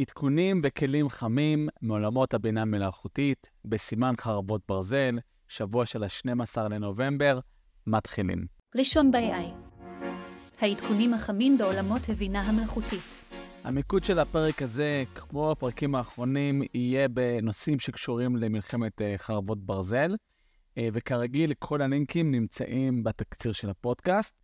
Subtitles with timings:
[0.00, 7.40] עדכונים וכלים חמים מעולמות הבינה המלאכותית בסימן חרבות ברזל, שבוע של ה-12 לנובמבר,
[7.86, 8.46] מתחילים.
[8.76, 9.68] ראשון ב-AI
[10.60, 13.00] העדכונים החמים בעולמות הבינה המלאכותית.
[13.64, 20.16] המיקוד של הפרק הזה, כמו הפרקים האחרונים, יהיה בנושאים שקשורים למלחמת אה, חרבות ברזל,
[20.78, 24.34] אה, וכרגיל, כל הלינקים נמצאים בתקציר של הפודקאסט.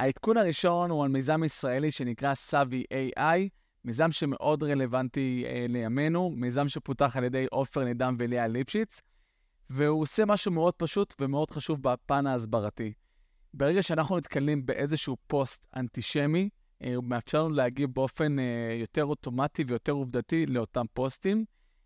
[0.00, 3.48] העדכון הראשון הוא על מיזם ישראלי שנקרא סאבי AI,
[3.84, 9.00] מיזם שמאוד רלוונטי אה, לימינו, מיזם שפותח על ידי עופר נידם וליה ליפשיץ,
[9.70, 12.92] והוא עושה משהו מאוד פשוט ומאוד חשוב בפן ההסברתי.
[13.54, 16.48] ברגע שאנחנו נתקלים באיזשהו פוסט אנטישמי,
[16.82, 21.44] אה, הוא מאפשר לנו להגיב באופן אה, יותר אוטומטי ויותר עובדתי לאותם פוסטים.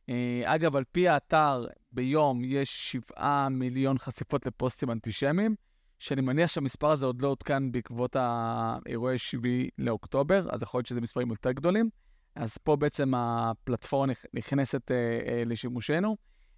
[0.09, 5.55] אה, אגב, על פי האתר, ביום יש 7 מיליון חשיפות לפוסטים אנטישמיים,
[6.03, 9.49] שאני מניח שהמספר הזה עוד לא עודכן בעקבות האירועי 7
[9.79, 11.91] לאוקטובר, אז יכול להיות שזה מספרים יותר גדולים.
[12.35, 16.17] אז פה בעצם הפלטפורמה נכנסת אה, אה, לשימושנו.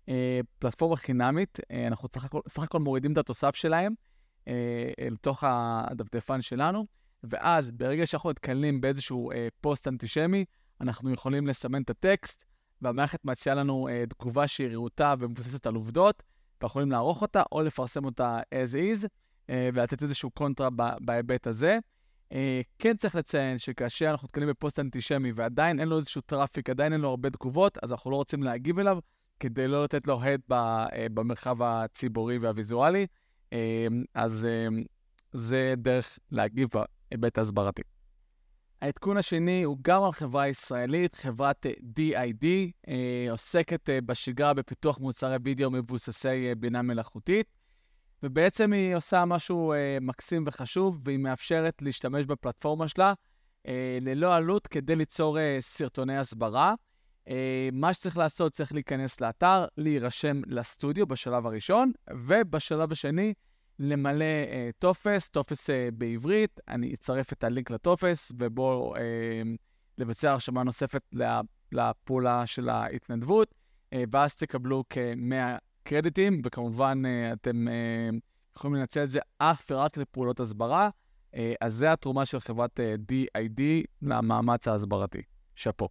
[0.09, 3.95] אה, פלטפורמה חינמית, אה, אנחנו סך הכל, סך הכל מורידים את התוסף שלהם
[4.49, 6.87] אה, לתוך הדפדפן שלנו,
[7.25, 10.45] ואז ברגע שאנחנו נתקלים באיזשהו אה, פוסט אנטישמי,
[10.81, 12.45] אנחנו יכולים לסמן את הטקסט,
[12.83, 16.23] והמערכת מציעה לנו אה, תגובה שהיא רהוטה ומבוססת על עובדות,
[16.63, 19.09] ויכולים לערוך אותה או לפרסם אותה as is.
[19.51, 20.69] אה, ולתת איזשהו קונטרה
[21.01, 21.79] בהיבט הזה.
[22.33, 26.93] אה, כן צריך לציין שכאשר אנחנו נתקלים בפוסט אנטישמי ועדיין אין לו איזשהו traffic, עדיין
[26.93, 28.99] אין לו הרבה תגובות, אז אנחנו לא רוצים להגיב אליו
[29.41, 33.07] כדי לא לתת לו הד אה, במרחב הציבורי והוויזואלי.
[34.15, 34.49] אז
[35.33, 36.69] זה דרך להגיב
[37.11, 37.83] בהיבט ההסברתי.
[38.83, 42.47] העדכון השני הוא גם על חברה ישראלית, חברת D-ID,
[43.31, 47.47] עוסקת בשגרה בפיתוח מוצרי וידאו מבוססי בינה מלאכותית.
[48.25, 53.15] ובעצם היא עושה משהו אה, מקסים וחשוב, והיא מאפשרת להשתמש בפלטפורמה שלה
[53.67, 56.75] אה, ללא עלות כדי ליצור אה, סרטוני הסברה.
[57.29, 63.35] אה, מה שצריך לעשות, צריך להיכנס לאתר, להירשם לסטודיו בשלב הראשון, ובשלב השני,
[63.79, 66.61] למלא אה, טופס, טופס אה, בעברית.
[66.69, 69.03] אני אצרף את הלינק לטופס, ובו אה,
[69.99, 71.03] לבצע הרשמה נוספת
[71.73, 73.55] לפעולה של ההתנדבות,
[73.93, 78.09] אה, ואז תקבלו כ-100 קרדיטים, וכמובן אה, אתם אה,
[78.57, 80.91] יכולים לנצל את זה אך ורק לפעולות הסברה.
[81.35, 82.81] אה, אז זה התרומה של חברת
[83.11, 83.63] DID
[84.03, 85.23] למאמץ ההסברתי.
[85.55, 85.89] שאפו.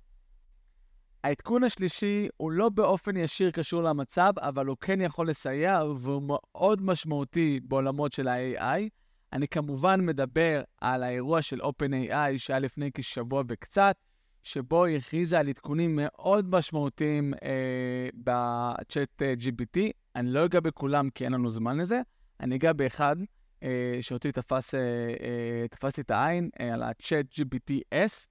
[1.23, 6.81] העדכון השלישי הוא לא באופן ישיר קשור למצב, אבל הוא כן יכול לסייע והוא מאוד
[6.81, 8.89] משמעותי בעולמות של ה-AI.
[9.33, 13.95] אני כמובן מדבר על האירוע של OpenAI שהיה לפני כשבוע וקצת,
[14.43, 19.79] שבו היא הכריזה על עדכונים מאוד משמעותיים אה, בצ'אט אה, GPT.
[20.15, 22.01] אני לא אגע בכולם כי אין לנו זמן לזה,
[22.39, 23.15] אני אגע באחד
[23.63, 28.27] אה, שאותי תפס, אה, אה, תפס את העין, אה, על הצ'אט GPT-S.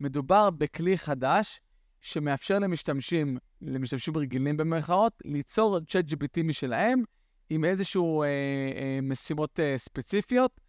[0.00, 1.60] מדובר בכלי חדש
[2.00, 7.02] שמאפשר למשתמשים, למשתמשים רגילים במרכאות, ליצור צ'אט GPT משלהם
[7.50, 10.60] עם איזשהו אה, אה, משימות אה, ספציפיות.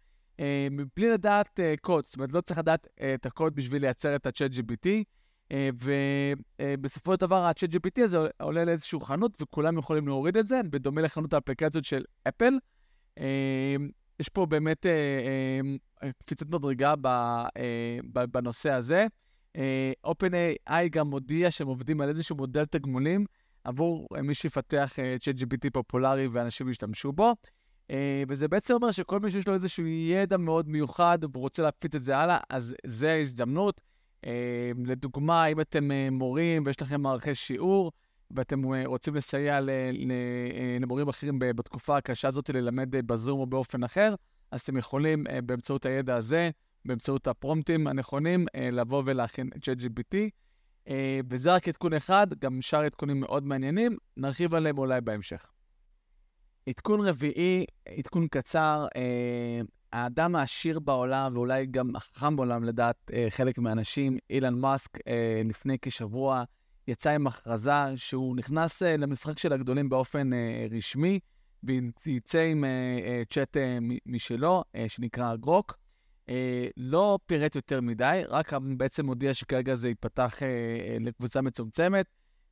[0.42, 4.16] אה, מבלי לדעת אה, קוד, זאת אומרת, לא צריך לדעת אה, את הקוד בשביל לייצר
[4.16, 4.88] את ה-chat GPT,
[5.82, 11.00] ובסופו של דבר ה-chat GPT הזה עולה לאיזושהי חנות וכולם יכולים להוריד את זה, בדומה
[11.00, 12.54] לחנות האפליקציות של אפל.
[14.20, 14.86] יש פה באמת
[16.18, 16.94] קפיצת מדרגה
[18.32, 19.06] בנושא הזה.
[20.06, 23.26] OpenAI גם הודיע שהם עובדים על איזשהו מודל תגמולים
[23.64, 27.34] עבור מי שיפתח ChatGPT פופולרי ואנשים ישתמשו בו.
[27.90, 31.94] אה, וזה בעצם אומר שכל מי שיש לו איזשהו ידע מאוד מיוחד והוא רוצה להפיץ
[31.94, 33.80] את זה הלאה, אז זה ההזדמנות.
[34.26, 37.92] אה, לדוגמה, אם אתם אה, מורים ויש לכם מערכי שיעור,
[38.30, 39.60] ואתם רוצים לסייע
[40.80, 44.14] למורים אחרים בתקופה הקשה הזאת ללמד בזום או באופן אחר,
[44.50, 46.50] אז אתם יכולים באמצעות הידע הזה,
[46.84, 50.16] באמצעות הפרומפטים הנכונים, לבוא ולהכין את ChatGPT.
[51.30, 55.51] וזה רק עדכון אחד, גם שאר עדכונים מאוד מעניינים, נרחיב עליהם אולי בהמשך.
[56.68, 57.64] עדכון רביעי,
[57.98, 59.60] עדכון קצר, אה,
[59.92, 65.76] האדם העשיר בעולם, ואולי גם החכם בעולם לדעת אה, חלק מהאנשים, אילן מאסק, אה, לפני
[65.82, 66.44] כשבוע
[66.88, 71.20] יצא עם הכרזה שהוא נכנס אה, למשחק של הגדולים באופן אה, רשמי,
[72.06, 72.70] ויצא עם אה,
[73.04, 75.78] אה, צ'אט אה, משלו, אה, שנקרא גרוק.
[76.28, 82.06] אה, לא פירט יותר מדי, רק בעצם הודיע שכרגע זה ייפתח אה, אה, לקבוצה מצומצמת,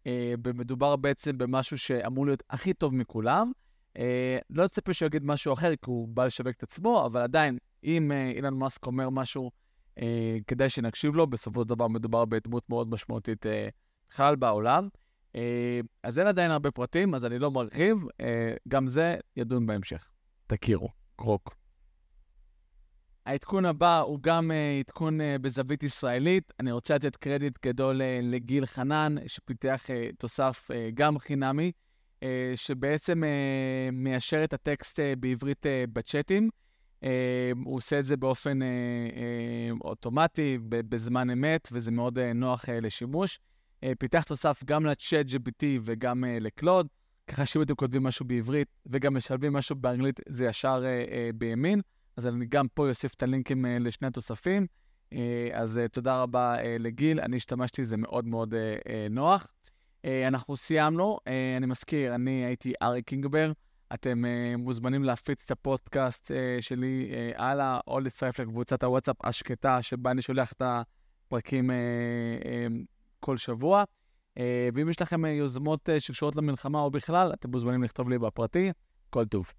[0.07, 3.53] אה, ומדובר בעצם במשהו שאמור להיות הכי טוב מכולם.
[3.99, 7.59] אה, לא אצפה שהוא יגיד משהו אחר, כי הוא בא לשווק את עצמו, אבל עדיין,
[7.85, 9.51] אם אה, אילן מאסק אומר משהו,
[9.99, 13.69] אה, כדאי שנקשיב לו, בסופו של דבר מדובר בדמות מאוד משמעותית אה,
[14.11, 14.89] בכלל בעולם.
[15.37, 20.11] אה, אז אין עדיין הרבה פרטים, אז אני לא מרחיב, אה, גם זה ידון בהמשך.
[20.47, 20.89] תכירו,
[21.21, 21.61] גרוק.
[23.27, 26.53] העדכון הבא הוא גם uh, עדכון uh, בזווית ישראלית.
[26.61, 31.73] אני רוצה לתת קרדיט גדול uh, לגיל חנן, שפיתח uh, תוסף uh, גם חינמי,
[32.55, 33.27] שבעצם uh,
[33.93, 36.51] מיישר את הטקסט uh, בעברית בצ'אטים.
[37.65, 38.59] הוא עושה את זה באופן
[39.81, 43.39] אוטומטי, בזמן אמת, וזה מאוד נוח לשימוש.
[43.99, 46.87] פיתח תוסף גם לצ'אט GPT וגם לקלוד,
[47.27, 50.85] ככה שאם אתם כותבים משהו בעברית וגם משלבים משהו באנגלית, זה ישר
[51.35, 51.81] בימין.
[52.17, 54.67] אז אני גם פה אוסיף את הלינקים לשני התוספים.
[55.53, 58.55] אז תודה רבה לגיל, אני השתמשתי, זה מאוד מאוד
[59.11, 59.53] נוח.
[60.07, 63.53] Uh, אנחנו סיימנו, uh, אני מזכיר, אני הייתי ארי קינגבר.
[63.95, 66.31] אתם uh, מוזמנים להפיץ את הפודקאסט
[66.61, 71.71] שלי הלאה, או להצטרף לקבוצת הוואטסאפ השקטה, שבה אני שולח את הפרקים
[73.21, 73.85] כל שבוע.
[74.75, 78.73] ואם יש לכם יוזמות שקשורות למלחמה או בכלל, אתם מוזמנים לכתוב לי בפרטי.
[79.11, 79.53] כל טוב.